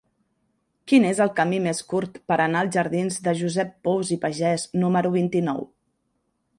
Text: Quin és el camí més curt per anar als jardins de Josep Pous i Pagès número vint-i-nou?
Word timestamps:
Quin 0.91 1.05
és 1.09 1.21
el 1.25 1.29
camí 1.39 1.59
més 1.65 1.83
curt 1.93 2.17
per 2.33 2.39
anar 2.47 2.65
als 2.65 2.75
jardins 2.79 3.21
de 3.29 3.37
Josep 3.43 3.77
Pous 3.89 4.15
i 4.17 4.21
Pagès 4.27 4.69
número 4.85 5.17
vint-i-nou? 5.21 5.67